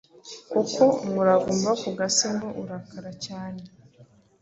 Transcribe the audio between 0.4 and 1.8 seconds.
kuko umuravumba wo